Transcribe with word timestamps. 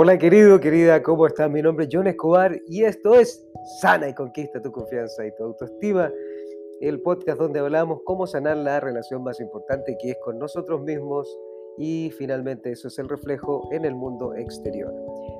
Hola 0.00 0.16
querido, 0.16 0.60
querida, 0.60 1.02
¿cómo 1.02 1.26
estás? 1.26 1.50
Mi 1.50 1.60
nombre 1.60 1.86
es 1.86 1.90
John 1.92 2.06
Escobar 2.06 2.56
y 2.68 2.84
esto 2.84 3.16
es 3.16 3.44
Sana 3.80 4.08
y 4.08 4.14
Conquista 4.14 4.62
tu 4.62 4.70
confianza 4.70 5.26
y 5.26 5.34
tu 5.34 5.42
autoestima, 5.42 6.08
el 6.80 7.00
podcast 7.00 7.40
donde 7.40 7.58
hablamos 7.58 8.02
cómo 8.04 8.24
sanar 8.24 8.58
la 8.58 8.78
relación 8.78 9.24
más 9.24 9.40
importante 9.40 9.98
que 10.00 10.12
es 10.12 10.18
con 10.24 10.38
nosotros 10.38 10.82
mismos 10.82 11.28
y 11.78 12.12
finalmente 12.16 12.70
eso 12.70 12.86
es 12.86 12.96
el 13.00 13.08
reflejo 13.08 13.68
en 13.72 13.84
el 13.84 13.96
mundo 13.96 14.34
exterior. 14.36 14.94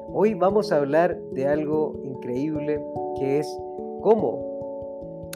Hoy 0.08 0.34
vamos 0.34 0.72
a 0.72 0.78
hablar 0.78 1.16
de 1.34 1.46
algo 1.46 1.94
increíble 2.02 2.82
que 3.16 3.38
es 3.38 3.46
cómo 4.02 5.30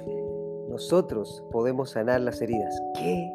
nosotros 0.68 1.44
podemos 1.52 1.90
sanar 1.90 2.22
las 2.22 2.42
heridas. 2.42 2.76
¿Qué 2.96 3.32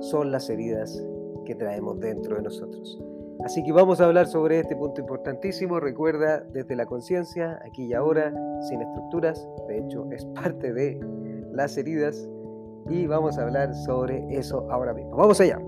son 0.00 0.30
las 0.30 0.50
heridas 0.50 1.02
que 1.46 1.54
traemos 1.54 2.00
dentro 2.00 2.36
de 2.36 2.42
nosotros? 2.42 3.00
Así 3.44 3.62
que 3.62 3.72
vamos 3.72 4.00
a 4.00 4.06
hablar 4.06 4.26
sobre 4.26 4.60
este 4.60 4.74
punto 4.74 5.00
importantísimo. 5.00 5.78
Recuerda, 5.78 6.40
desde 6.40 6.74
la 6.74 6.86
conciencia, 6.86 7.60
aquí 7.64 7.84
y 7.84 7.94
ahora, 7.94 8.32
sin 8.68 8.80
estructuras. 8.80 9.46
De 9.68 9.78
hecho, 9.78 10.06
es 10.10 10.24
parte 10.26 10.72
de 10.72 11.00
las 11.52 11.76
heridas. 11.76 12.28
Y 12.88 13.06
vamos 13.06 13.38
a 13.38 13.42
hablar 13.42 13.74
sobre 13.74 14.24
eso 14.30 14.66
ahora 14.70 14.94
mismo. 14.94 15.16
Vamos 15.16 15.40
allá. 15.40 15.58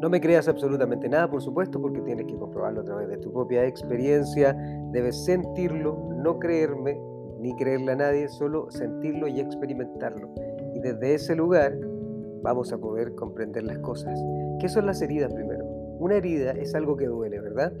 No 0.00 0.10
me 0.10 0.20
creas 0.20 0.48
absolutamente 0.48 1.08
nada, 1.08 1.30
por 1.30 1.40
supuesto, 1.40 1.80
porque 1.80 2.00
tienes 2.02 2.26
que 2.26 2.36
comprobarlo 2.36 2.82
a 2.82 2.84
través 2.84 3.08
de 3.08 3.16
tu 3.16 3.32
propia 3.32 3.64
experiencia. 3.64 4.52
Debes 4.90 5.24
sentirlo, 5.24 6.10
no 6.16 6.38
creerme 6.38 7.00
ni 7.40 7.54
creerle 7.56 7.92
a 7.92 7.96
nadie, 7.96 8.28
solo 8.28 8.70
sentirlo 8.70 9.28
y 9.28 9.40
experimentarlo. 9.40 10.28
Y 10.74 10.80
desde 10.80 11.14
ese 11.14 11.34
lugar 11.34 11.74
vamos 12.44 12.72
a 12.74 12.78
poder 12.78 13.14
comprender 13.14 13.64
las 13.64 13.78
cosas. 13.78 14.22
¿Qué 14.60 14.68
son 14.68 14.84
las 14.84 15.00
heridas 15.00 15.32
primero? 15.32 15.64
Una 15.98 16.16
herida 16.16 16.52
es 16.52 16.74
algo 16.74 16.94
que 16.94 17.06
duele, 17.06 17.40
¿verdad? 17.40 17.72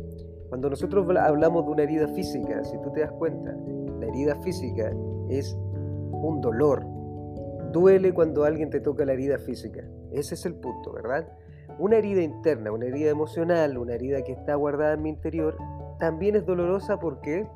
Cuando 0.48 0.70
nosotros 0.70 1.06
hablamos 1.16 1.66
de 1.66 1.70
una 1.70 1.82
herida 1.82 2.08
física, 2.08 2.64
si 2.64 2.78
tú 2.80 2.90
te 2.90 3.00
das 3.00 3.12
cuenta, 3.12 3.54
la 4.00 4.06
herida 4.06 4.34
física 4.36 4.90
es 5.28 5.54
un 5.54 6.40
dolor. 6.40 6.82
Duele 7.72 8.14
cuando 8.14 8.44
alguien 8.44 8.70
te 8.70 8.80
toca 8.80 9.04
la 9.04 9.12
herida 9.12 9.38
física. 9.38 9.84
Ese 10.12 10.34
es 10.34 10.46
el 10.46 10.54
punto, 10.54 10.92
¿verdad? 10.92 11.28
Una 11.78 11.96
herida 11.96 12.22
interna, 12.22 12.72
una 12.72 12.86
herida 12.86 13.10
emocional, 13.10 13.76
una 13.76 13.94
herida 13.94 14.22
que 14.22 14.32
está 14.32 14.54
guardada 14.54 14.94
en 14.94 15.02
mi 15.02 15.10
interior, 15.10 15.58
también 15.98 16.36
es 16.36 16.46
dolorosa 16.46 16.98
porque 16.98 17.46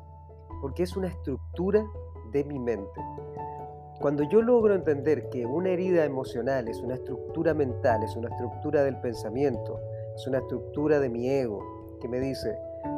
porque 0.61 0.83
es 0.83 0.95
una 0.97 1.07
estructura 1.07 1.85
de 2.31 2.43
mi 2.43 2.59
mente. 2.59 3.01
Cuando 3.99 4.23
yo 4.23 4.41
logro 4.41 4.75
entender 4.75 5.29
que 5.29 5.45
una 5.45 5.71
herida 5.71 6.05
emocional 6.05 6.69
es 6.69 6.81
una 6.81 6.93
estructura 6.93 7.53
mental, 7.53 8.01
es 8.01 8.15
una 8.15 8.29
estructura 8.29 8.83
del 8.83 8.95
pensamiento, 9.01 9.77
es 10.15 10.25
una 10.25 10.37
estructura 10.37 11.01
de 11.01 11.09
mi 11.09 11.29
ego, 11.29 11.61
que 11.99 12.07
me 12.07 12.21
dice 12.21 12.57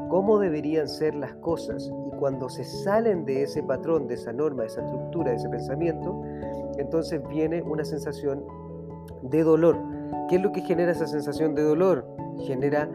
cómo 0.09 0.37
deberían 0.37 0.87
ser 0.87 1.15
las 1.15 1.33
cosas, 1.35 1.91
y 2.05 2.11
cuando 2.17 2.49
se 2.49 2.63
salen 2.63 3.25
de 3.25 3.41
ese 3.41 3.63
patrón, 3.63 4.07
de 4.07 4.13
esa 4.13 4.31
norma, 4.31 4.61
de 4.61 4.67
esa 4.67 4.81
estructura, 4.81 5.31
de 5.31 5.37
ese 5.37 5.49
pensamiento, 5.49 6.21
entonces 6.77 7.19
viene 7.29 7.63
una 7.63 7.83
sensación 7.83 8.45
de 9.23 9.41
dolor. 9.41 9.77
¿Qué 10.29 10.35
es 10.35 10.41
lo 10.43 10.51
que 10.51 10.61
genera 10.61 10.91
esa 10.91 11.07
sensación 11.07 11.55
de 11.55 11.63
dolor? 11.63 12.05
Genera 12.45 12.87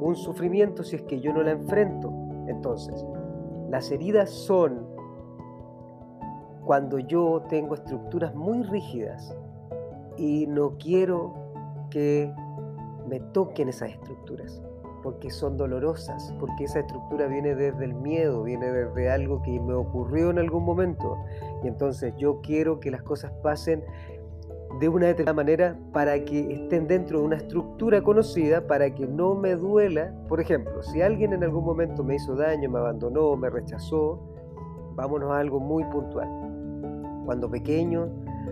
un 0.00 0.16
sufrimiento 0.16 0.84
si 0.84 0.96
es 0.96 1.02
que 1.02 1.18
yo 1.18 1.32
no 1.32 1.42
la 1.42 1.52
enfrento. 1.52 2.12
Entonces, 2.46 3.06
las 3.70 3.90
heridas 3.90 4.28
son 4.28 4.93
cuando 6.64 6.98
yo 6.98 7.42
tengo 7.48 7.74
estructuras 7.74 8.34
muy 8.34 8.62
rígidas 8.62 9.36
y 10.16 10.46
no 10.46 10.76
quiero 10.78 11.34
que 11.90 12.32
me 13.08 13.20
toquen 13.20 13.68
esas 13.68 13.90
estructuras, 13.90 14.62
porque 15.02 15.30
son 15.30 15.56
dolorosas, 15.56 16.32
porque 16.40 16.64
esa 16.64 16.80
estructura 16.80 17.26
viene 17.26 17.54
desde 17.54 17.84
el 17.84 17.94
miedo, 17.94 18.42
viene 18.42 18.70
desde 18.70 19.10
algo 19.10 19.42
que 19.42 19.60
me 19.60 19.74
ocurrió 19.74 20.30
en 20.30 20.38
algún 20.38 20.64
momento. 20.64 21.18
Y 21.62 21.68
entonces 21.68 22.14
yo 22.16 22.40
quiero 22.40 22.80
que 22.80 22.90
las 22.90 23.02
cosas 23.02 23.30
pasen 23.42 23.84
de 24.80 24.88
una 24.88 25.06
determinada 25.06 25.36
manera 25.36 25.78
para 25.92 26.24
que 26.24 26.52
estén 26.52 26.88
dentro 26.88 27.20
de 27.20 27.26
una 27.26 27.36
estructura 27.36 28.02
conocida, 28.02 28.66
para 28.66 28.92
que 28.94 29.06
no 29.06 29.34
me 29.34 29.54
duela. 29.54 30.12
Por 30.28 30.40
ejemplo, 30.40 30.82
si 30.82 31.02
alguien 31.02 31.34
en 31.34 31.44
algún 31.44 31.64
momento 31.64 32.02
me 32.02 32.16
hizo 32.16 32.34
daño, 32.34 32.70
me 32.70 32.78
abandonó, 32.78 33.36
me 33.36 33.50
rechazó, 33.50 34.18
vámonos 34.96 35.30
a 35.30 35.38
algo 35.38 35.60
muy 35.60 35.84
puntual 35.84 36.53
cuando 37.24 37.50
pequeño, 37.50 38.08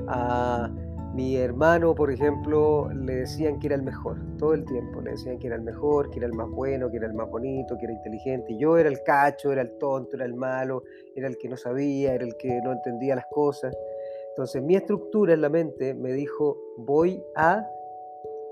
a 0.08 0.70
mi 1.14 1.36
hermano, 1.36 1.94
por 1.94 2.10
ejemplo, 2.10 2.88
le 2.94 3.16
decían 3.16 3.58
que 3.58 3.66
era 3.66 3.76
el 3.76 3.82
mejor, 3.82 4.16
todo 4.38 4.54
el 4.54 4.64
tiempo, 4.64 5.02
le 5.02 5.10
decían 5.10 5.38
que 5.38 5.48
era 5.48 5.56
el 5.56 5.62
mejor, 5.62 6.10
que 6.10 6.18
era 6.18 6.26
el 6.26 6.32
más 6.32 6.48
bueno, 6.48 6.90
que 6.90 6.96
era 6.96 7.06
el 7.06 7.12
más 7.12 7.28
bonito, 7.28 7.76
que 7.76 7.84
era 7.84 7.92
inteligente, 7.92 8.56
yo 8.56 8.78
era 8.78 8.88
el 8.88 9.02
cacho, 9.02 9.52
era 9.52 9.60
el 9.60 9.76
tonto, 9.78 10.16
era 10.16 10.24
el 10.24 10.34
malo, 10.34 10.82
era 11.14 11.28
el 11.28 11.36
que 11.36 11.48
no 11.48 11.56
sabía, 11.56 12.14
era 12.14 12.24
el 12.24 12.34
que 12.36 12.60
no 12.62 12.72
entendía 12.72 13.14
las 13.14 13.26
cosas. 13.30 13.76
Entonces 14.30 14.62
mi 14.62 14.74
estructura 14.74 15.34
en 15.34 15.42
la 15.42 15.50
mente 15.50 15.92
me 15.92 16.12
dijo, 16.12 16.56
voy 16.78 17.22
a, 17.36 17.62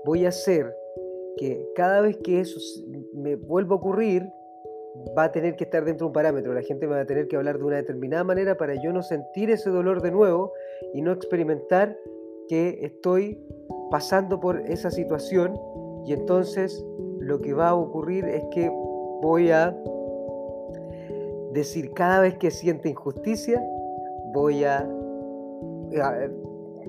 voy 0.05 0.25
a 0.25 0.29
hacer 0.29 0.71
que 1.37 1.67
cada 1.75 2.01
vez 2.01 2.17
que 2.17 2.41
eso 2.41 2.59
me 3.15 3.35
vuelva 3.37 3.75
a 3.75 3.79
ocurrir, 3.79 4.31
va 5.17 5.25
a 5.25 5.31
tener 5.31 5.55
que 5.55 5.63
estar 5.63 5.85
dentro 5.85 6.05
de 6.05 6.07
un 6.09 6.13
parámetro, 6.13 6.53
la 6.53 6.61
gente 6.61 6.85
va 6.85 6.99
a 6.99 7.05
tener 7.05 7.27
que 7.27 7.35
hablar 7.35 7.57
de 7.57 7.63
una 7.63 7.77
determinada 7.77 8.23
manera 8.23 8.57
para 8.57 8.75
yo 8.75 8.91
no 8.91 9.03
sentir 9.03 9.49
ese 9.49 9.69
dolor 9.69 10.01
de 10.01 10.11
nuevo 10.11 10.51
y 10.93 11.01
no 11.01 11.11
experimentar 11.11 11.97
que 12.47 12.79
estoy 12.81 13.39
pasando 13.89 14.39
por 14.39 14.59
esa 14.69 14.91
situación. 14.91 15.59
Y 16.05 16.13
entonces 16.13 16.83
lo 17.19 17.39
que 17.39 17.53
va 17.53 17.69
a 17.69 17.75
ocurrir 17.75 18.25
es 18.25 18.43
que 18.51 18.69
voy 19.21 19.51
a 19.51 19.75
decir 21.53 21.91
cada 21.93 22.21
vez 22.21 22.37
que 22.37 22.51
siente 22.51 22.89
injusticia, 22.89 23.63
voy 24.33 24.63
a, 24.63 24.87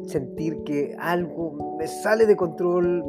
sentir 0.07 0.63
que 0.65 0.95
algo 0.99 1.77
me 1.79 1.87
sale 1.87 2.27
de 2.27 2.37
control, 2.37 3.05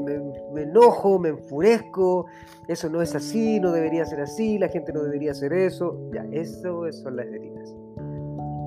me, 0.53 0.61
enojo, 0.61 1.19
me 1.19 1.29
enfurezco, 1.29 2.25
eso 2.67 2.89
no 2.89 3.01
es 3.01 3.15
así, 3.15 3.59
no 3.59 3.71
debería 3.71 4.05
ser 4.05 4.21
así, 4.21 4.57
la 4.57 4.69
gente 4.69 4.93
no 4.93 5.03
debería 5.03 5.31
hacer 5.31 5.53
eso, 5.53 5.99
ya, 6.13 6.25
eso 6.31 6.91
son 6.91 7.17
las 7.17 7.27
heridas. 7.27 7.75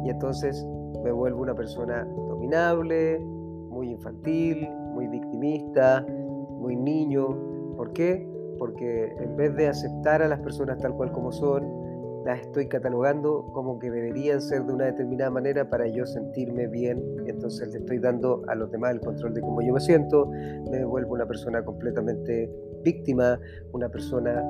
Y 0.05 0.11
entonces 0.11 0.65
me 1.03 1.13
vuelvo 1.13 1.43
una 1.43 1.55
persona 1.55 2.05
dominable, 2.05 3.19
muy 3.21 3.91
infantil, 3.91 4.69
muy 4.93 5.07
victimista, 5.09 6.05
muy 6.09 6.77
niño. 6.77 7.29
¿Por 7.77 7.93
qué? 7.93 8.29
Porque 8.59 9.15
en 9.21 9.37
vez 9.37 9.55
de 9.55 9.69
aceptar 9.69 10.23
a 10.23 10.29
las 10.29 10.41
personas 10.41 10.79
tal 10.79 10.95
cual 10.95 11.13
como 11.13 11.33
son, 11.33 11.86
las 12.27 12.41
estoy 12.41 12.67
catalogando 12.67 13.47
como 13.53 13.79
que 13.79 13.89
deberían 13.89 14.43
ser 14.43 14.65
de 14.65 14.73
una 14.73 14.87
determinada 14.87 15.31
manera 15.31 15.71
para 15.71 15.87
yo 15.87 16.05
sentirme 16.05 16.67
bien. 16.67 17.01
Entonces 17.27 17.73
le 17.73 17.79
estoy 17.79 17.99
dando 18.01 18.43
a 18.49 18.57
los 18.57 18.69
demás 18.73 18.95
el 18.95 19.01
control 19.01 19.33
de 19.33 19.41
cómo 19.41 19.63
yo 19.63 19.73
me 19.73 19.81
siento. 19.81 20.27
Me 20.69 20.85
vuelvo 20.85 21.15
una 21.15 21.27
persona 21.27 21.65
completamente 21.65 22.51
víctima, 22.83 23.39
una 23.73 23.89
persona 23.89 24.45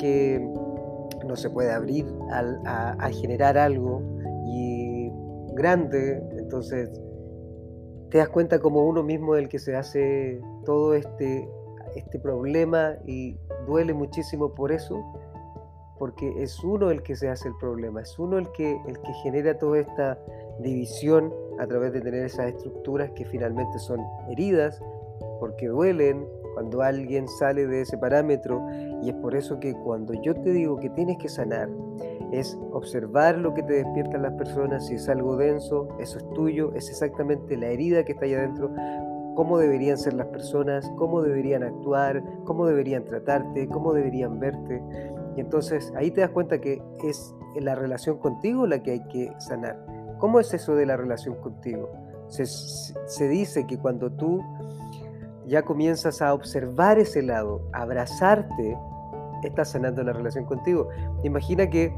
que 0.00 0.44
no 1.24 1.36
se 1.36 1.48
puede 1.48 1.70
abrir 1.70 2.04
a, 2.32 3.08
generar 3.12 3.56
algo 3.56 4.02
y 4.44 5.08
grande. 5.54 6.20
Entonces 6.36 6.90
te 8.10 8.18
das 8.18 8.30
cuenta 8.30 8.58
como 8.58 8.84
uno 8.84 9.04
mismo 9.04 9.36
el 9.36 9.48
que 9.48 9.60
se 9.60 9.76
hace 9.76 10.40
todo 10.64 10.94
este, 10.94 11.48
este 11.94 12.18
problema 12.18 12.96
y 13.06 13.36
duele 13.64 13.94
muchísimo 13.94 14.52
por 14.56 14.72
eso 14.72 15.00
porque 16.02 16.42
es 16.42 16.64
uno 16.64 16.90
el 16.90 17.04
que 17.04 17.14
se 17.14 17.28
hace 17.28 17.46
el 17.46 17.54
problema, 17.58 18.00
es 18.00 18.18
uno 18.18 18.36
el 18.36 18.50
que, 18.50 18.72
el 18.88 18.98
que 18.98 19.12
genera 19.22 19.56
toda 19.56 19.78
esta 19.78 20.18
división 20.58 21.32
a 21.60 21.66
través 21.68 21.92
de 21.92 22.00
tener 22.00 22.24
esas 22.24 22.46
estructuras 22.46 23.12
que 23.12 23.24
finalmente 23.24 23.78
son 23.78 24.00
heridas, 24.28 24.82
porque 25.38 25.68
duelen 25.68 26.26
cuando 26.54 26.82
alguien 26.82 27.28
sale 27.28 27.68
de 27.68 27.82
ese 27.82 27.96
parámetro 27.98 28.60
y 29.00 29.10
es 29.10 29.14
por 29.14 29.36
eso 29.36 29.60
que 29.60 29.74
cuando 29.74 30.12
yo 30.24 30.34
te 30.34 30.50
digo 30.50 30.76
que 30.80 30.90
tienes 30.90 31.18
que 31.18 31.28
sanar, 31.28 31.68
es 32.32 32.58
observar 32.72 33.38
lo 33.38 33.54
que 33.54 33.62
te 33.62 33.74
despiertan 33.74 34.22
las 34.22 34.32
personas, 34.32 34.84
si 34.88 34.94
es 34.94 35.08
algo 35.08 35.36
denso, 35.36 35.86
eso 36.00 36.18
es 36.18 36.28
tuyo, 36.30 36.72
es 36.74 36.90
exactamente 36.90 37.56
la 37.56 37.68
herida 37.68 38.04
que 38.04 38.10
está 38.10 38.24
ahí 38.24 38.34
adentro, 38.34 38.72
cómo 39.36 39.58
deberían 39.58 39.98
ser 39.98 40.14
las 40.14 40.26
personas, 40.26 40.90
cómo 40.96 41.22
deberían 41.22 41.62
actuar, 41.62 42.22
cómo 42.44 42.66
deberían 42.66 43.04
tratarte, 43.04 43.68
cómo 43.68 43.92
deberían 43.92 44.40
verte. 44.40 44.82
Y 45.36 45.40
entonces 45.40 45.92
ahí 45.96 46.10
te 46.10 46.20
das 46.20 46.30
cuenta 46.30 46.60
que 46.60 46.82
es 47.04 47.34
la 47.60 47.74
relación 47.74 48.18
contigo 48.18 48.66
la 48.66 48.82
que 48.82 48.92
hay 48.92 49.04
que 49.08 49.32
sanar. 49.38 49.84
¿Cómo 50.18 50.38
es 50.38 50.54
eso 50.54 50.74
de 50.74 50.86
la 50.86 50.96
relación 50.96 51.34
contigo? 51.36 51.90
Se, 52.28 53.28
dice 53.28 53.66
que 53.66 53.76
cuando 53.76 54.10
tú 54.10 54.40
ya 55.46 55.62
comienzas 55.62 56.22
a 56.22 56.32
observar 56.32 56.98
ese 56.98 57.22
lado, 57.22 57.68
abrazarte, 57.72 58.78
estás 59.42 59.72
sanando 59.72 60.02
la 60.02 60.12
relación 60.12 60.44
contigo. 60.44 60.88
Imagina 61.24 61.68
que 61.68 61.92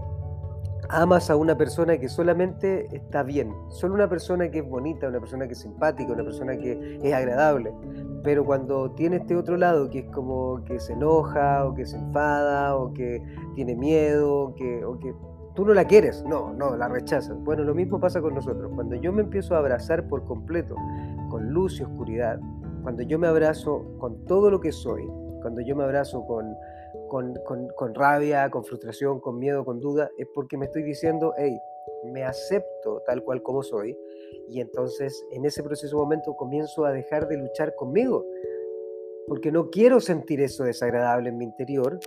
amas 0.89 1.31
a 1.31 1.37
una 1.37 1.57
persona 1.57 1.99
que 1.99 2.09
solamente 2.09 2.89
está 2.95 3.23
bien, 3.23 3.53
solo 3.69 3.95
una 3.95 4.09
persona 4.09 4.51
que 4.51 4.61
es 4.61 4.69
bonita, 4.69 5.09
una 5.09 5.21
persona 5.21 5.47
que 5.47 5.53
es 5.53 5.61
simpática, 5.61 6.13
una 6.13 6.25
persona 6.25 6.57
que 6.57 6.99
es 7.03 7.13
agradable. 7.13 7.73
Pero 8.23 8.45
cuando 8.45 8.91
tiene 8.93 9.17
este 9.17 9.37
otro 9.37 9.57
lado, 9.57 9.91
que 9.91 10.01
es 10.01 10.07
como 10.07 10.63
que 10.65 10.81
se 10.81 10.95
enoja, 10.95 11.67
o 11.67 11.75
que 11.75 11.87
se 11.87 11.97
enfada, 11.97 12.77
o 12.77 12.93
que 12.93 13.23
tiene 13.55 13.75
miedo, 13.75 14.35
o 14.35 14.55
que, 14.55 14.85
o 14.85 14.99
que 14.99 15.15
tú 15.55 15.65
no 15.65 15.75
la 15.75 15.87
quieres, 15.87 16.25
no, 16.25 16.53
no, 16.53 16.77
la 16.77 16.89
rechazas. 16.89 17.37
Bueno, 17.39 17.65
lo 17.65 17.75
mismo 17.75 18.01
pasa 18.01 18.21
con 18.21 18.35
nosotros. 18.35 18.71
Cuando 18.75 18.97
yo 18.97 19.13
me 19.13 19.23
empiezo 19.23 19.55
a 19.55 19.59
abrazar 19.59 20.09
por 20.09 20.25
completo, 20.25 20.75
con 21.29 21.51
luz 21.51 21.81
y 21.81 21.83
oscuridad, 21.83 22.41
cuando 22.83 23.03
yo 23.03 23.19
me 23.19 23.27
abrazo 23.27 23.85
con 23.99 24.25
todo 24.27 24.51
lo 24.51 24.61
que 24.61 24.73
soy, 24.73 25.05
cuando 25.43 25.61
yo 25.61 25.77
me 25.77 25.85
abrazo 25.85 26.25
con, 26.27 26.55
con, 27.77 27.95
rabia, 27.95 28.51
con 28.51 28.65
frustración, 28.65 29.21
con 29.21 29.39
miedo, 29.39 29.65
con 29.65 29.81
duda, 29.81 30.11
es 30.19 30.27
porque 30.35 30.57
me 30.57 30.67
estoy 30.67 30.83
diciendo, 30.83 31.33
hey, 31.37 31.59
me 32.13 32.25
acepto 32.25 33.03
tal 33.07 33.23
cual 33.23 33.43
como 33.43 33.63
soy, 33.63 33.97
y 34.49 34.61
entonces 34.61 35.25
en 35.33 35.45
ese 35.45 35.63
preciso 35.63 35.97
momento 35.97 36.35
comienzo 36.35 36.85
a 36.85 36.93
dejar 36.93 37.29
de 37.29 37.37
luchar 37.37 37.75
conmigo, 37.77 38.25
porque 39.29 39.53
no 39.53 39.71
quiero 39.71 40.01
sentir 40.01 40.41
eso 40.41 40.65
desagradable 40.65 41.29
en 41.31 41.39
mi 41.39 41.45
interior, 41.45 41.99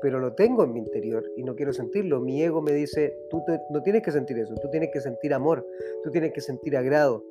pero 0.00 0.18
lo 0.18 0.34
tengo 0.34 0.64
en 0.64 0.72
mi 0.72 0.80
interior 0.80 1.24
y 1.36 1.44
no 1.44 1.54
quiero 1.54 1.72
sentirlo. 1.72 2.20
Mi 2.20 2.42
ego 2.42 2.60
me 2.60 2.72
dice, 2.72 3.16
tú 3.30 3.42
no 3.70 3.82
tienes 3.82 4.02
que 4.02 4.12
sentir 4.12 4.38
eso, 4.38 4.54
tú 4.56 4.68
tienes 4.70 4.90
que 4.92 5.00
sentir 5.00 5.32
amor, 5.32 5.66
tú 6.02 6.10
tienes 6.10 6.32
que 6.32 6.40
sentir 6.40 6.76
agrado. 6.76 7.24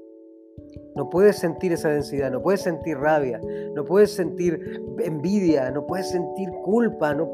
No 0.96 1.10
puedes 1.10 1.38
sentir 1.38 1.72
esa 1.72 1.90
densidad, 1.90 2.32
no 2.32 2.42
puedes 2.42 2.62
sentir 2.62 2.98
rabia, 2.98 3.42
no 3.74 3.84
puedes 3.84 4.14
sentir 4.14 4.82
envidia, 5.00 5.72
no 5.72 5.88
puedes 5.88 6.10
sentir 6.10 6.50
culpa, 6.64 7.14
no, 7.14 7.30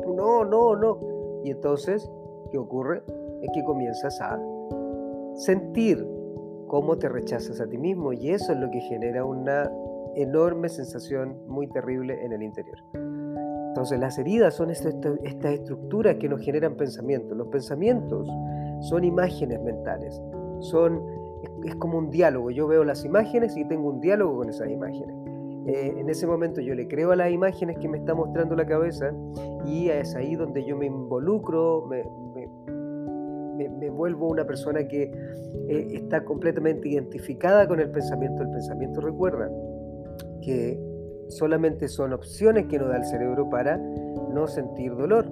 no, 0.45 0.75
no. 0.75 0.99
Y 1.43 1.51
entonces, 1.51 2.09
¿qué 2.51 2.57
ocurre? 2.57 3.03
Es 3.41 3.49
que 3.53 3.63
comienzas 3.63 4.19
a 4.21 4.39
sentir 5.35 6.05
cómo 6.67 6.97
te 6.97 7.09
rechazas 7.09 7.59
a 7.59 7.67
ti 7.67 7.77
mismo 7.77 8.13
y 8.13 8.31
eso 8.31 8.53
es 8.53 8.59
lo 8.59 8.69
que 8.71 8.79
genera 8.81 9.25
una 9.25 9.69
enorme 10.15 10.69
sensación 10.69 11.37
muy 11.47 11.67
terrible 11.67 12.23
en 12.23 12.31
el 12.31 12.43
interior. 12.43 12.77
Entonces 13.69 13.99
las 13.99 14.17
heridas 14.17 14.55
son 14.55 14.71
estas, 14.71 14.93
estructuras 15.23 16.15
que 16.15 16.27
nos 16.27 16.41
generan 16.41 16.75
pensamientos. 16.75 17.37
Los 17.37 17.47
pensamientos 17.47 18.27
son 18.81 19.03
imágenes 19.03 19.61
mentales, 19.61 20.21
son, 20.59 21.01
es, 21.63 21.75
como 21.75 21.97
un 21.97 22.09
diálogo. 22.09 22.51
Yo 22.51 22.67
veo 22.67 22.83
las 22.83 23.05
imágenes 23.05 23.55
y 23.57 23.65
tengo 23.65 23.89
un 23.89 23.99
diálogo 23.99 24.37
con 24.37 24.49
esas 24.49 24.69
imágenes. 24.69 25.15
Eh, 25.65 25.93
en 25.97 26.09
ese 26.09 26.25
momento 26.25 26.61
yo 26.61 26.73
le 26.73 26.87
creo 26.87 27.11
a 27.11 27.15
las 27.15 27.31
imágenes 27.31 27.77
que 27.77 27.87
me 27.87 27.97
está 27.97 28.15
mostrando 28.15 28.55
la 28.55 28.65
cabeza 28.65 29.13
y 29.65 29.89
es 29.89 30.15
ahí 30.15 30.35
donde 30.35 30.65
yo 30.65 30.75
me 30.75 30.87
involucro, 30.87 31.85
me, 31.87 32.03
me, 33.67 33.89
vuelvo 33.89 34.29
una 34.29 34.45
persona 34.45 34.87
que 34.87 35.11
eh, 35.67 35.87
está 35.91 36.23
completamente 36.23 36.87
identificada 36.87 37.67
con 37.67 37.79
el 37.79 37.91
pensamiento. 37.91 38.43
El 38.43 38.49
pensamiento 38.49 39.01
recuerda 39.01 39.49
que 40.41 40.79
solamente 41.27 41.87
son 41.87 42.13
opciones 42.13 42.67
que 42.67 42.79
nos 42.79 42.89
da 42.89 42.97
el 42.97 43.05
cerebro 43.05 43.49
para 43.49 43.77
no 43.77 44.47
sentir 44.47 44.95
dolor. 44.95 45.29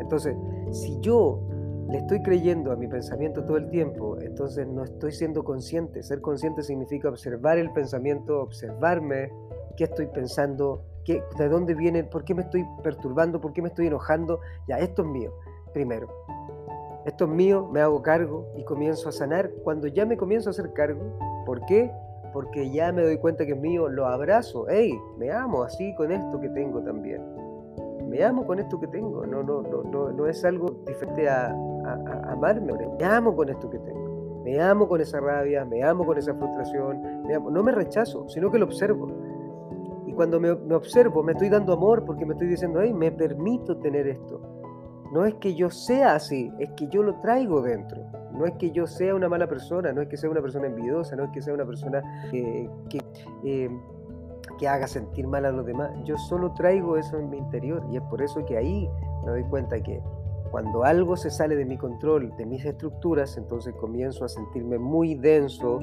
Entonces, 0.00 0.36
si 0.72 0.98
yo 1.00 1.40
le 1.88 1.98
estoy 1.98 2.22
creyendo 2.22 2.72
a 2.72 2.76
mi 2.76 2.88
pensamiento 2.88 3.44
todo 3.44 3.56
el 3.56 3.68
tiempo, 3.68 4.18
entonces 4.20 4.66
no 4.66 4.84
estoy 4.84 5.12
siendo 5.12 5.44
consciente. 5.44 6.02
Ser 6.02 6.20
consciente 6.20 6.62
significa 6.62 7.08
observar 7.08 7.58
el 7.58 7.72
pensamiento, 7.72 8.40
observarme, 8.40 9.30
qué 9.76 9.84
estoy 9.84 10.06
pensando, 10.06 10.84
qué, 11.04 11.22
de 11.38 11.48
dónde 11.48 11.74
viene, 11.74 12.04
por 12.04 12.24
qué 12.24 12.34
me 12.34 12.42
estoy 12.42 12.64
perturbando, 12.82 13.40
por 13.40 13.52
qué 13.52 13.62
me 13.62 13.68
estoy 13.68 13.88
enojando. 13.88 14.40
Ya, 14.68 14.78
esto 14.78 15.02
es 15.02 15.08
mío, 15.08 15.32
primero. 15.72 16.08
Esto 17.04 17.24
es 17.24 17.30
mío, 17.30 17.68
me 17.72 17.80
hago 17.80 18.00
cargo 18.00 18.46
y 18.56 18.64
comienzo 18.64 19.08
a 19.08 19.12
sanar. 19.12 19.50
Cuando 19.64 19.88
ya 19.88 20.06
me 20.06 20.16
comienzo 20.16 20.50
a 20.50 20.52
hacer 20.52 20.72
cargo, 20.72 21.18
¿por 21.44 21.64
qué? 21.66 21.90
Porque 22.32 22.70
ya 22.70 22.92
me 22.92 23.02
doy 23.02 23.18
cuenta 23.18 23.44
que 23.44 23.52
es 23.52 23.60
mío, 23.60 23.88
lo 23.88 24.06
abrazo. 24.06 24.66
¡Hey! 24.68 24.98
Me 25.18 25.30
amo 25.30 25.64
así 25.64 25.94
con 25.96 26.12
esto 26.12 26.40
que 26.40 26.48
tengo 26.50 26.80
también. 26.80 27.20
Me 28.08 28.22
amo 28.24 28.46
con 28.46 28.58
esto 28.58 28.78
que 28.78 28.86
tengo. 28.86 29.26
No, 29.26 29.42
no, 29.42 29.62
no, 29.62 29.82
no, 29.82 30.12
no 30.12 30.26
es 30.26 30.44
algo 30.44 30.82
diferente 30.86 31.28
a, 31.28 31.54
amarme. 31.94 32.72
Me 32.98 33.04
amo 33.04 33.34
con 33.34 33.48
esto 33.48 33.68
que 33.70 33.78
tengo. 33.78 34.42
Me 34.44 34.60
amo 34.60 34.88
con 34.88 35.00
esa 35.00 35.20
rabia, 35.20 35.64
me 35.64 35.82
amo 35.82 36.04
con 36.04 36.18
esa 36.18 36.34
frustración. 36.34 37.22
No 37.50 37.62
me 37.62 37.72
rechazo, 37.72 38.28
sino 38.28 38.50
que 38.50 38.58
lo 38.58 38.66
observo. 38.66 39.08
Y 40.06 40.12
cuando 40.12 40.40
me, 40.40 40.54
me 40.54 40.74
observo, 40.74 41.22
me 41.22 41.32
estoy 41.32 41.48
dando 41.48 41.72
amor 41.72 42.04
porque 42.04 42.26
me 42.26 42.32
estoy 42.32 42.48
diciendo, 42.48 42.80
hey, 42.82 42.92
me 42.92 43.12
permito 43.12 43.78
tener 43.78 44.06
esto 44.08 44.40
no 45.12 45.26
es 45.26 45.34
que 45.34 45.54
yo 45.54 45.68
sea 45.68 46.14
así, 46.14 46.50
es 46.58 46.70
que 46.70 46.88
yo 46.88 47.02
lo 47.02 47.20
traigo 47.20 47.60
dentro. 47.60 48.02
No 48.32 48.46
es 48.46 48.54
que 48.54 48.70
yo 48.70 48.86
sea 48.86 49.14
una 49.14 49.28
mala 49.28 49.46
persona, 49.46 49.92
no 49.92 50.00
es 50.00 50.08
que 50.08 50.16
sea 50.16 50.30
una 50.30 50.40
persona 50.40 50.66
envidiosa, 50.66 51.14
no 51.16 51.24
es 51.24 51.30
que 51.32 51.42
sea 51.42 51.52
una 51.52 51.66
persona 51.66 52.02
que, 52.30 52.68
eh, 53.44 53.70
que, 54.58 54.68
haga 54.68 54.86
sentir 54.86 55.26
mal 55.26 55.44
a 55.44 55.52
los 55.52 55.66
demás. 55.66 55.90
Yo 56.04 56.16
solo 56.16 56.54
traigo 56.54 56.96
eso 56.96 57.18
en 57.18 57.28
mi 57.28 57.36
interior 57.36 57.84
y 57.90 57.96
es 57.96 58.02
por 58.04 58.22
eso 58.22 58.42
que 58.46 58.56
ahí 58.56 58.88
me 59.26 59.32
doy 59.32 59.44
cuenta 59.44 59.82
que 59.82 60.00
cuando 60.52 60.84
algo 60.84 61.16
se 61.16 61.30
sale 61.30 61.56
de 61.56 61.64
mi 61.64 61.78
control, 61.78 62.36
de 62.36 62.44
mis 62.44 62.62
estructuras, 62.62 63.38
entonces 63.38 63.74
comienzo 63.74 64.26
a 64.26 64.28
sentirme 64.28 64.78
muy 64.78 65.14
denso 65.14 65.80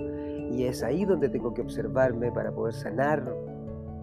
y 0.51 0.65
es 0.65 0.83
ahí 0.83 1.05
donde 1.05 1.27
tengo 1.27 1.55
que 1.55 1.63
observarme 1.63 2.31
para 2.31 2.51
poder 2.51 2.75
sanar, 2.75 3.35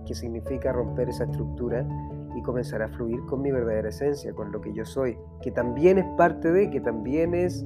qué 0.04 0.12
significa 0.12 0.72
romper 0.72 1.08
esa 1.08 1.22
estructura 1.22 1.86
y 2.34 2.42
comenzar 2.42 2.82
a 2.82 2.88
fluir 2.88 3.24
con 3.26 3.42
mi 3.42 3.52
verdadera 3.52 3.90
esencia, 3.90 4.32
con 4.34 4.50
lo 4.50 4.60
que 4.60 4.72
yo 4.74 4.84
soy, 4.84 5.16
que 5.40 5.52
también 5.52 5.98
es 5.98 6.06
parte 6.16 6.50
de, 6.50 6.68
que 6.68 6.80
también 6.80 7.32
es 7.32 7.64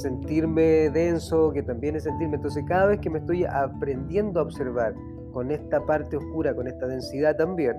sentirme 0.00 0.90
denso, 0.90 1.52
que 1.52 1.64
también 1.64 1.96
es 1.96 2.04
sentirme. 2.04 2.36
Entonces 2.36 2.64
cada 2.68 2.86
vez 2.86 3.00
que 3.00 3.10
me 3.10 3.18
estoy 3.18 3.44
aprendiendo 3.44 4.38
a 4.38 4.44
observar 4.44 4.94
con 5.32 5.50
esta 5.50 5.84
parte 5.84 6.16
oscura, 6.16 6.54
con 6.54 6.68
esta 6.68 6.86
densidad 6.86 7.36
también, 7.36 7.76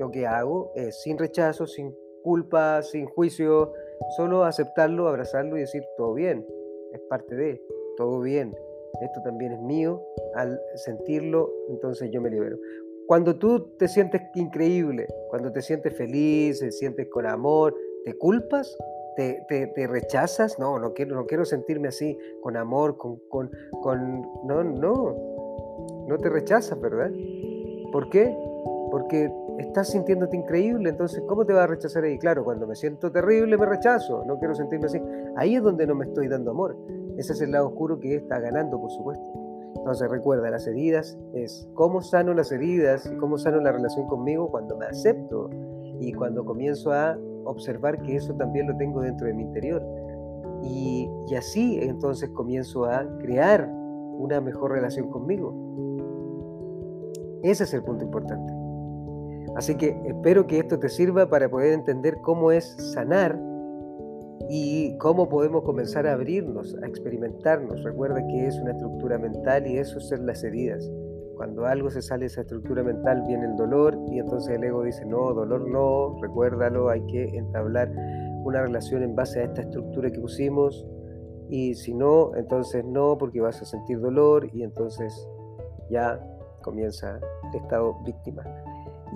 lo 0.00 0.10
que 0.10 0.26
hago 0.26 0.72
es 0.74 1.00
sin 1.02 1.16
rechazo, 1.16 1.68
sin 1.68 1.94
culpa, 2.26 2.82
sin 2.82 3.06
juicio, 3.06 3.72
solo 4.16 4.42
aceptarlo, 4.42 5.06
abrazarlo 5.06 5.56
y 5.56 5.60
decir, 5.60 5.84
todo 5.96 6.12
bien, 6.12 6.44
es 6.92 7.00
parte 7.08 7.36
de, 7.36 7.62
todo 7.96 8.20
bien, 8.20 8.52
esto 9.00 9.22
también 9.22 9.52
es 9.52 9.60
mío, 9.60 10.02
al 10.34 10.60
sentirlo, 10.74 11.52
entonces 11.68 12.10
yo 12.10 12.20
me 12.20 12.28
libero. 12.28 12.56
Cuando 13.06 13.38
tú 13.38 13.68
te 13.78 13.86
sientes 13.86 14.22
increíble, 14.34 15.06
cuando 15.28 15.52
te 15.52 15.62
sientes 15.62 15.96
feliz, 15.96 16.58
te 16.58 16.72
sientes 16.72 17.06
con 17.08 17.26
amor, 17.26 17.76
¿te 18.04 18.14
culpas? 18.14 18.76
¿Te, 19.14 19.46
te, 19.48 19.86
rechazas? 19.86 20.58
No, 20.58 20.80
no 20.80 20.94
quiero, 20.94 21.14
no 21.14 21.26
quiero 21.26 21.44
sentirme 21.44 21.88
así, 21.88 22.18
con 22.42 22.56
amor, 22.56 22.96
con, 22.96 23.20
con, 23.28 23.52
con... 23.82 24.22
No, 24.44 24.64
no, 24.64 25.16
no 26.08 26.18
te 26.18 26.28
rechazas, 26.28 26.78
¿verdad? 26.80 27.12
¿Por 27.92 28.10
qué? 28.10 28.36
Porque 28.90 29.30
estás 29.58 29.88
sintiéndote 29.90 30.36
increíble, 30.36 30.90
entonces 30.90 31.22
¿cómo 31.26 31.44
te 31.44 31.52
vas 31.52 31.64
a 31.64 31.66
rechazar 31.68 32.04
ahí? 32.04 32.18
Claro, 32.18 32.44
cuando 32.44 32.66
me 32.66 32.74
siento 32.74 33.10
terrible 33.10 33.56
me 33.56 33.66
rechazo, 33.66 34.24
no 34.26 34.38
quiero 34.38 34.54
sentirme 34.54 34.86
así. 34.86 35.00
Ahí 35.36 35.56
es 35.56 35.62
donde 35.62 35.86
no 35.86 35.94
me 35.94 36.06
estoy 36.06 36.28
dando 36.28 36.50
amor. 36.50 36.76
Ese 37.16 37.32
es 37.32 37.40
el 37.40 37.52
lado 37.52 37.68
oscuro 37.68 37.98
que 37.98 38.16
está 38.16 38.38
ganando, 38.40 38.80
por 38.80 38.90
supuesto. 38.90 39.24
Entonces 39.76 40.10
recuerda, 40.10 40.50
las 40.50 40.66
heridas 40.66 41.18
es 41.32 41.68
cómo 41.74 42.02
sano 42.02 42.34
las 42.34 42.50
heridas 42.50 43.06
y 43.06 43.16
cómo 43.16 43.38
sano 43.38 43.60
la 43.60 43.72
relación 43.72 44.06
conmigo 44.06 44.50
cuando 44.50 44.76
me 44.76 44.86
acepto 44.86 45.48
y 46.00 46.12
cuando 46.12 46.44
comienzo 46.44 46.92
a 46.92 47.18
observar 47.44 48.02
que 48.02 48.16
eso 48.16 48.34
también 48.34 48.66
lo 48.66 48.76
tengo 48.76 49.00
dentro 49.00 49.26
de 49.26 49.34
mi 49.34 49.42
interior. 49.42 49.82
Y, 50.62 51.08
y 51.28 51.34
así 51.36 51.78
entonces 51.80 52.30
comienzo 52.30 52.86
a 52.86 53.06
crear 53.18 53.70
una 54.18 54.40
mejor 54.40 54.72
relación 54.72 55.08
conmigo. 55.10 55.54
Ese 57.42 57.64
es 57.64 57.74
el 57.74 57.82
punto 57.82 58.04
importante. 58.04 58.65
Así 59.56 59.74
que 59.76 59.98
espero 60.04 60.46
que 60.46 60.58
esto 60.58 60.78
te 60.78 60.90
sirva 60.90 61.28
para 61.28 61.48
poder 61.48 61.72
entender 61.72 62.18
cómo 62.22 62.52
es 62.52 62.76
sanar 62.92 63.40
y 64.50 64.96
cómo 64.98 65.30
podemos 65.30 65.62
comenzar 65.64 66.06
a 66.06 66.12
abrirnos, 66.12 66.76
a 66.82 66.86
experimentarnos. 66.86 67.82
Recuerda 67.82 68.24
que 68.26 68.46
es 68.46 68.60
una 68.60 68.72
estructura 68.72 69.18
mental 69.18 69.66
y 69.66 69.78
eso 69.78 69.98
son 69.98 70.26
las 70.26 70.44
heridas. 70.44 70.86
Cuando 71.36 71.64
algo 71.64 71.90
se 71.90 72.02
sale 72.02 72.20
de 72.20 72.26
esa 72.26 72.42
estructura 72.42 72.82
mental 72.82 73.22
viene 73.26 73.46
el 73.46 73.56
dolor 73.56 73.98
y 74.10 74.18
entonces 74.18 74.56
el 74.56 74.64
ego 74.64 74.82
dice, 74.82 75.06
no, 75.06 75.32
dolor 75.32 75.68
no, 75.68 76.20
recuérdalo, 76.20 76.90
hay 76.90 77.04
que 77.06 77.24
entablar 77.36 77.90
una 78.44 78.62
relación 78.62 79.02
en 79.02 79.14
base 79.14 79.40
a 79.40 79.44
esta 79.44 79.62
estructura 79.62 80.10
que 80.10 80.20
pusimos 80.20 80.86
y 81.48 81.74
si 81.74 81.94
no, 81.94 82.34
entonces 82.36 82.84
no, 82.84 83.16
porque 83.18 83.40
vas 83.40 83.60
a 83.62 83.64
sentir 83.64 84.00
dolor 84.00 84.48
y 84.52 84.62
entonces 84.62 85.28
ya 85.90 86.20
comienza 86.62 87.20
el 87.52 87.60
estado 87.60 87.96
víctima. 88.04 88.44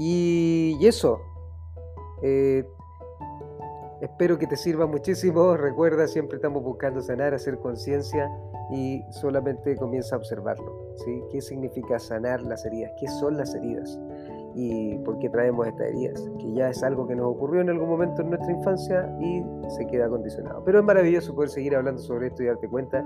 Y, 0.02 0.78
eso, 0.86 1.20
eh, 2.22 2.66
Espero 4.00 4.38
que 4.38 4.46
te 4.46 4.56
sirva 4.56 4.86
muchísimo. 4.86 5.56
Recuerda, 5.58 6.08
siempre 6.08 6.36
estamos 6.36 6.62
buscando 6.62 7.02
sanar, 7.02 7.34
hacer 7.34 7.58
conciencia 7.58 8.30
y 8.72 9.02
solamente 9.10 9.76
comienza 9.76 10.14
a 10.14 10.18
observarlo. 10.18 10.94
¿sí? 11.04 11.22
¿Qué 11.30 11.42
significa 11.42 11.98
sanar 11.98 12.40
las 12.40 12.64
heridas? 12.64 12.92
¿Qué 12.98 13.08
son 13.08 13.36
las 13.36 13.54
heridas? 13.54 13.98
y 14.54 14.98
por 14.98 15.18
qué 15.18 15.28
traemos 15.28 15.66
estas 15.66 15.88
heridas, 15.88 16.30
que 16.38 16.52
ya 16.52 16.68
es 16.70 16.82
algo 16.82 17.06
que 17.06 17.14
nos 17.14 17.26
ocurrió 17.26 17.60
en 17.60 17.70
algún 17.70 17.88
momento 17.88 18.22
en 18.22 18.30
nuestra 18.30 18.52
infancia 18.52 19.16
y 19.20 19.44
se 19.68 19.86
queda 19.86 20.08
condicionado. 20.08 20.62
Pero 20.64 20.80
es 20.80 20.84
maravilloso 20.84 21.34
poder 21.34 21.50
seguir 21.50 21.76
hablando 21.76 22.00
sobre 22.00 22.28
esto 22.28 22.42
y 22.42 22.46
darte 22.46 22.68
cuenta 22.68 23.04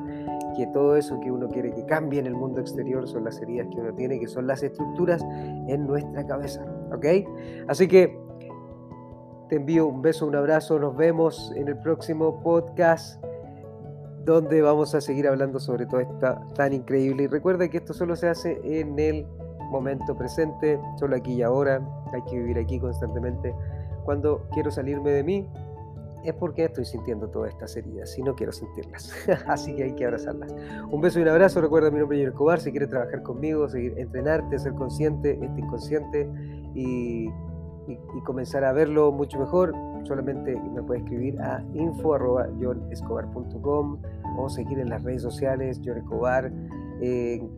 que 0.57 0.67
todo 0.69 0.97
eso 0.97 1.21
que 1.21 1.31
uno 1.31 1.49
quiere 1.49 1.73
que 1.73 1.85
cambie 1.85 2.21
en 2.21 2.27
el 2.27 2.35
mundo 2.35 2.61
exterior 2.61 3.07
son 3.09 3.25
las 3.25 3.41
heridas 3.41 3.69
que 3.73 3.81
uno 3.81 3.93
tiene, 3.95 4.19
que 4.19 4.29
son 4.29 4.47
las 4.47 4.63
estructuras 4.63 5.23
en 5.69 5.87
nuestra 5.87 6.27
cabeza. 6.27 6.65
¿Ok? 6.95 7.07
Así 7.69 7.89
que 7.89 8.19
te 9.49 9.57
envío 9.57 9.87
un 9.87 10.03
beso, 10.03 10.27
un 10.27 10.37
abrazo, 10.37 10.79
nos 10.79 10.97
vemos 10.97 11.53
en 11.57 11.69
el 11.69 11.79
próximo 11.79 12.43
podcast 12.43 13.23
donde 14.25 14.63
vamos 14.63 14.95
a 14.95 15.01
seguir 15.01 15.29
hablando 15.29 15.61
sobre 15.61 15.87
todo 15.87 16.01
esto 16.01 16.41
tan 16.55 16.73
increíble. 16.73 17.25
Y 17.25 17.27
recuerda 17.27 17.69
que 17.69 17.79
esto 17.79 17.93
solo 17.93 18.17
se 18.17 18.29
hace 18.29 18.61
en 18.65 18.99
el 18.99 19.27
momento 19.71 20.17
presente, 20.17 20.81
solo 20.99 21.17
aquí 21.17 21.35
y 21.35 21.43
ahora, 21.43 21.81
hay 22.13 22.23
que 22.23 22.39
vivir 22.39 22.59
aquí 22.59 22.79
constantemente. 22.79 23.55
Cuando 24.05 24.47
quiero 24.53 24.71
salirme 24.71 25.11
de 25.11 25.25
mí, 25.25 25.47
es 26.25 26.35
porque 26.35 26.65
estoy 26.65 26.85
sintiendo 26.85 27.29
todas 27.29 27.53
estas 27.53 27.77
heridas 27.77 28.19
y 28.19 28.23
no 28.23 28.35
quiero 28.35 28.51
sentirlas. 28.53 29.13
Así 29.47 29.77
que 29.77 29.85
hay 29.85 29.95
que 29.95 30.05
abrazarlas. 30.05 30.55
Un 30.91 31.01
beso 31.01 31.19
y 31.19 31.23
un 31.23 31.29
abrazo. 31.29 31.61
Recuerda 31.61 31.91
mi 31.91 31.99
nombre 31.99 32.23
es. 32.23 32.33
Si 32.63 32.71
quieres 32.71 32.89
trabajar 32.89 33.23
conmigo, 33.23 33.69
seguir 33.69 33.99
entrenarte, 33.99 34.59
ser 34.59 34.73
consciente, 34.75 35.39
este 35.41 35.61
inconsciente 35.61 36.29
y, 36.75 37.29
comenzar 38.25 38.65
a 38.65 38.73
verlo 38.73 39.13
mucho 39.13 39.39
mejor, 39.39 39.75
solamente 40.05 40.59
me 40.75 40.83
puedes 40.83 41.03
escribir 41.03 41.39
a 41.43 41.63
info.jonescobar.com 41.75 44.01
o 44.39 44.49
seguir 44.49 44.79
en 44.79 44.89
las 44.89 45.03
redes 45.03 45.21
sociales, 45.21 45.79
John 45.85 45.99
Escobar 45.99 46.51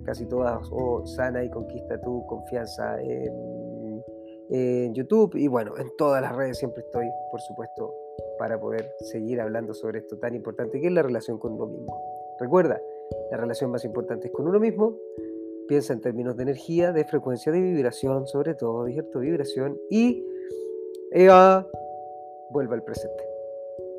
casi 0.04 0.26
todas, 0.26 0.68
o 0.72 1.06
Sana 1.06 1.44
y 1.44 1.50
Conquista 1.50 2.00
tu 2.00 2.26
confianza 2.26 3.00
en 3.00 4.94
YouTube 4.94 5.36
y 5.36 5.48
bueno, 5.48 5.76
en 5.78 5.88
todas 5.96 6.22
las 6.22 6.34
redes 6.34 6.58
siempre 6.58 6.82
estoy, 6.82 7.06
por 7.30 7.40
supuesto, 7.40 7.94
para 8.38 8.60
poder 8.60 8.90
seguir 9.00 9.40
hablando 9.40 9.74
sobre 9.74 10.00
esto 10.00 10.18
tan 10.18 10.34
importante 10.34 10.80
que 10.80 10.86
es 10.86 10.92
la 10.92 11.02
relación 11.02 11.38
con 11.38 11.54
uno 11.54 11.66
mismo. 11.66 12.36
Recuerda, 12.38 12.80
la 13.30 13.36
relación 13.36 13.70
más 13.70 13.84
importante 13.84 14.28
es 14.28 14.32
con 14.32 14.46
uno 14.46 14.60
mismo. 14.60 14.98
Piensa 15.68 15.92
en 15.92 16.00
términos 16.00 16.36
de 16.36 16.44
energía, 16.44 16.92
de 16.92 17.04
frecuencia, 17.04 17.50
de 17.50 17.60
vibración, 17.60 18.26
sobre 18.26 18.54
todo, 18.54 18.86
¿cierto? 18.86 19.20
Vibración 19.20 19.78
y 19.90 20.24
Eva, 21.10 21.66
vuelva 22.50 22.74
al 22.74 22.82
presente. 22.82 23.24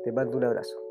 Te 0.04 0.12
mando 0.12 0.36
un 0.36 0.44
abrazo. 0.44 0.87